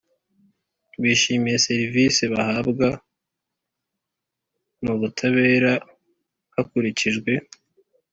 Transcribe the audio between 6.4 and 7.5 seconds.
hakurikijwe